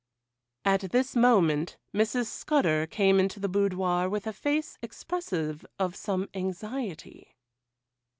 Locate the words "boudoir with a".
3.47-4.33